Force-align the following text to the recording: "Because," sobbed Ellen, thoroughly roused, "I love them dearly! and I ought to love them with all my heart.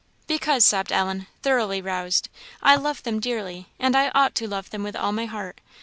"Because," 0.25 0.65
sobbed 0.65 0.91
Ellen, 0.91 1.27
thoroughly 1.43 1.79
roused, 1.79 2.27
"I 2.59 2.75
love 2.75 3.03
them 3.03 3.19
dearly! 3.19 3.67
and 3.77 3.95
I 3.95 4.09
ought 4.15 4.33
to 4.37 4.47
love 4.47 4.71
them 4.71 4.81
with 4.81 4.95
all 4.95 5.11
my 5.11 5.27
heart. 5.27 5.61